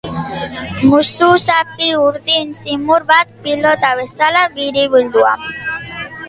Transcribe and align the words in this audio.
Musuzapi 0.93 1.89
urdin 2.05 2.55
zimur 2.61 3.05
bat, 3.11 3.37
pilota 3.45 3.93
bezala 4.01 4.43
biribildua. 4.57 5.37